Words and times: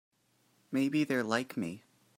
Maybe 0.71 1.03
they're 1.03 1.23
like 1.23 1.55
me. 1.55 1.83